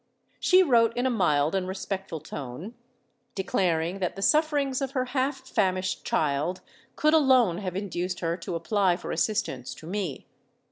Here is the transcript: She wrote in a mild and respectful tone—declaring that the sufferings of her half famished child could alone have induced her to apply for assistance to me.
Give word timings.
She 0.39 0.63
wrote 0.63 0.97
in 0.97 1.05
a 1.05 1.11
mild 1.11 1.53
and 1.53 1.67
respectful 1.67 2.19
tone—declaring 2.19 3.99
that 3.99 4.15
the 4.15 4.23
sufferings 4.23 4.81
of 4.81 4.93
her 4.93 5.05
half 5.05 5.47
famished 5.47 6.03
child 6.03 6.61
could 6.95 7.13
alone 7.13 7.59
have 7.59 7.75
induced 7.75 8.21
her 8.21 8.35
to 8.35 8.55
apply 8.55 8.97
for 8.97 9.11
assistance 9.11 9.75
to 9.75 9.85
me. 9.85 10.25